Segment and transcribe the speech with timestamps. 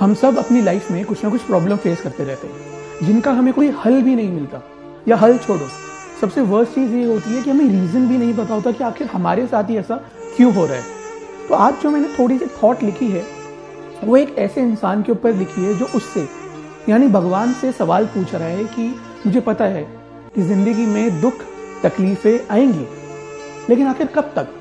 [0.00, 3.52] हम सब अपनी लाइफ में कुछ ना कुछ प्रॉब्लम फेस करते रहते हैं, जिनका हमें
[3.54, 4.60] कोई हल भी नहीं मिलता,
[5.08, 5.68] या हल छोड़ो।
[6.20, 9.06] सबसे वर्स्ट चीज़ ये होती है कि हमें रीज़न भी नहीं पता होता कि आखिर
[9.06, 9.96] हमारे साथ ही ऐसा
[10.36, 13.24] क्यों हो रहा है। तो आज जो मैंने थोड़ी सी थॉट लिखी है,
[14.04, 16.26] वो एक ऐसे इंसान के ऊपर लिखी है जो उससे,
[16.88, 18.88] यानी भगवान से सवाल पूछ रहा है कि
[19.26, 19.82] मुझे पता है
[20.34, 21.42] कि ज़िंदगी में दुख,
[21.82, 22.86] तकलीफ़ें आएँगी,
[23.68, 24.54] लेकिन आखिर कब तक?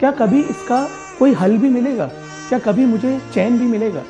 [0.00, 0.86] क्या कभी इसका
[1.18, 2.10] कोई हल भी मिलेगा?
[2.48, 4.02] क्या कभी मुझे चैन भी मिलेगा?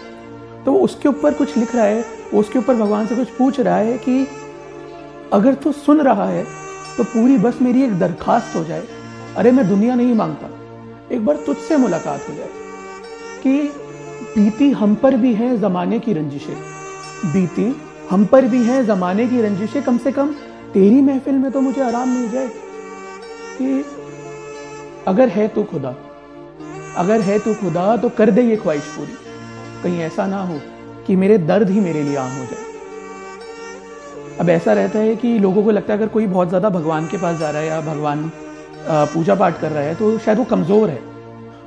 [0.67, 3.77] तो वो उसके ऊपर कुछ लिख रहा है, उसके ऊपर भगवान से कुछ पूछ रहा
[3.77, 4.27] है कि
[5.33, 6.45] अगर तू सुन रहा है
[6.97, 8.83] तो पूरी बस मेरी एक दरखास्त हो जाए।
[9.37, 10.49] अरे मैं दुनिया नहीं माँगता।
[11.15, 12.49] एक बार तुझसे मुलाकात हो जाए
[13.43, 13.61] कि
[14.35, 16.55] बीती हम पर भी है जमाने की रंजिशें।
[17.33, 17.75] बीती
[18.11, 20.33] हम पर भी है जमाने की रंजिशें कम से कम।
[20.73, 22.49] तेरी महफिल में तो मुझे आराम मिल जाए
[23.59, 23.85] कि
[25.07, 25.95] अगर है तो खुदा,
[26.97, 29.17] अगर है तो खुदा तो कर दे ये ख्वाहिश पूरी।
[29.87, 30.59] कहीं ऐसा ना हो
[31.07, 32.65] कि मेरे दर्द ही मेरे लिए आम हो जाए।
[34.41, 37.17] अब ऐसा रहता है कि लोगों को लगता है अगर कोई बहुत ज़्यादा भगवान के
[37.17, 38.31] पास जा रहा है या भगवान
[38.89, 40.99] पूजा पाठ कर रहा है तो शायद वो कमज़ोर है।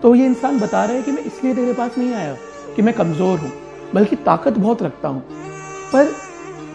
[0.01, 2.35] तो ये इंसान बता रहा है कि मैं इसलिए तेरे पास नहीं आया
[2.75, 3.51] कि मैं कमज़ोर हूँ,
[3.93, 5.21] बल्कि ताकत बहुत रखता हूँ,
[5.93, 6.11] पर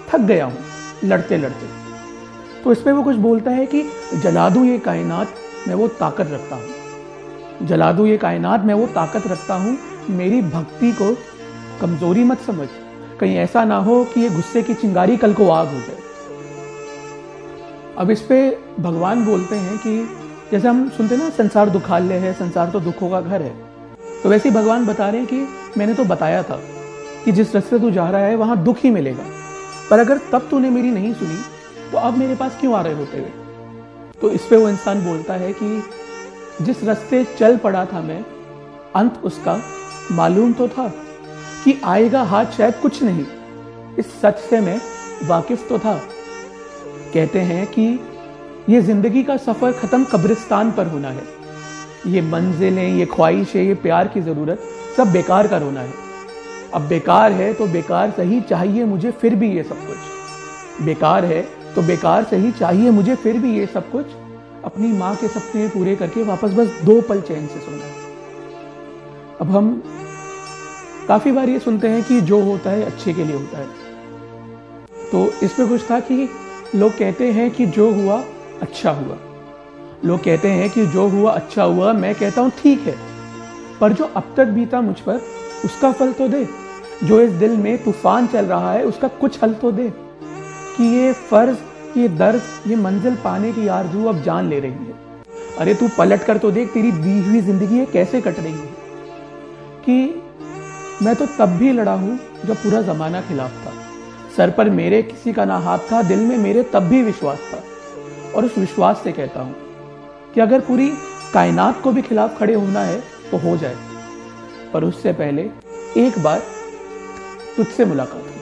[0.08, 0.58] थक गया हूँ
[1.04, 1.66] लड़ते लड़ते
[2.64, 3.82] तो इस पर वो कुछ बोलता है कि
[4.16, 5.34] जला दूँ ये कायनात,
[5.68, 9.76] मैं वो ताकत रखता हूँ। जला दूँ ये कायनात, मैं वो ताकत रखता हूँ,
[10.10, 11.10] मेरी भक्ति को
[11.80, 12.68] कमज़ोरी मत समझ।
[13.20, 15.96] कहीं ऐसा ना हो कि ये गुस्से की चिंगारी कल को आग हो जाए।
[17.98, 20.08] अब इस पे भगवान बोलते हैं कि,
[20.52, 23.56] जैसे हम सुनते ना, संसार दुखालय है, संसार तो दुखों का घर है।
[24.22, 26.60] तो वैसे ही भगवान बता रहे हैं कि, मैंने तो बताया था
[27.24, 29.24] कि जिस रास्ते तू जा रहा है, वहाँ दुख ही मिलेगा।
[29.90, 31.36] पर अगर तब तूने मेरी नहीं सुनी
[31.92, 33.28] तो अब मेरे पास क्यों आ रहे होते हुए?
[34.20, 35.82] तो इस पे वो इंसान बोलता है कि,
[36.62, 38.24] जिस रास्ते चल पड़ा था मैं,
[38.96, 39.60] अंत उसका
[40.12, 40.92] मालूम तो था।
[41.64, 43.24] कि आएगा हाथ शायद कुछ नहीं।
[43.98, 44.80] इस सच से मैं
[45.24, 45.94] वाकिफ तो था।
[47.14, 47.86] कहते हैं कि
[48.68, 51.22] ये ज़िंदगी का सफ़र खत्म कब्रिस्तान पर होना है।
[52.06, 54.62] ये मंजिलें, ये ख्वाहिशें, ये प्यार की ज़रूरत
[54.96, 55.92] सब बेकार का रोना है।
[56.74, 61.42] अब बेकार है तो बेकार सही चाहिए मुझे फिर भी ये सब कुछ। बेकार है
[61.74, 64.06] तो बेकार सही चाहिए मुझे फिर भी ये सब कुछ।
[64.64, 67.92] अपनी माँ के सपने पूरे करके वापस बस दो पल चैन से सोना है।
[69.40, 69.70] अब हम
[71.08, 73.66] काफ़ी बार ये सुनते हैं कि जो होता है, अच्छे के लिए होता है।
[75.12, 76.28] तो इसमें कुछ था कि
[76.74, 78.24] लोग कहते हैं कि जो हुआ
[78.62, 79.16] अच्छा हुआ।
[80.04, 82.94] लोग कहते हैं कि जो हुआ अच्छा हुआ, मैं कहता हूँ ठीक है।
[83.80, 85.20] पर जो अब तक बीता मुझ पर,
[85.64, 86.48] उसका फल तो दे।
[87.04, 89.92] जो इस दिल में तूफ़ान चल रहा है, उसका कुछ हल तो दे।
[90.76, 91.56] कि ये फ़र्ज़
[91.98, 94.94] ये दर्द ये मंजिल पाने की आरज़ू अब जान ले रही है।
[95.58, 98.74] अरे तू पलट कर तो देख, तेरी दी हुई ज़िंदगी कैसे कट रही है?
[99.86, 100.22] कि
[101.02, 103.72] मैं तो तब भी लड़ा हूँ जब पूरा जमाना खिलाफ था।
[104.36, 107.62] सर पर मेरे किसी का ना हाथ था, दिल में मेरे तब भी विश्वास था।
[108.32, 109.54] और उस विश्वास से कहता हूँ
[110.34, 110.88] कि अगर पूरी
[111.34, 113.76] कायनात को भी खिलाफ खड़े होना है तो हो जाए।
[114.72, 115.50] पर उससे पहले
[115.96, 116.42] एक बार
[117.56, 118.33] तुझसे मुलाकात